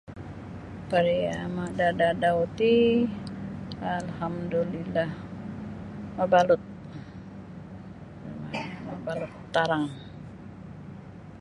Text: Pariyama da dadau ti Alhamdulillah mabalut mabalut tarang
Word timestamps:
Pariyama 0.89 1.65
da 1.77 1.87
dadau 1.99 2.39
ti 2.57 2.73
Alhamdulillah 3.97 5.09
mabalut 6.17 6.61
mabalut 8.87 9.33
tarang 9.53 9.85